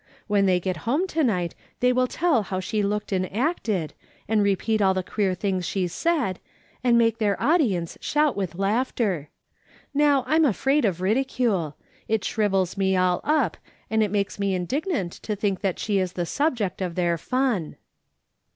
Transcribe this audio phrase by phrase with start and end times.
[0.25, 3.93] When tliey get home to night they will tell how she looked and acted,
[4.27, 6.39] and repeat all the queer things she said,
[6.83, 9.29] and make their audience shout with laughter.
[9.93, 11.75] Now, I'm afraid of ridicule:
[12.07, 13.57] it shrivels me all up,
[13.91, 17.75] and it makes me indignant to think that she is the subject of their fun."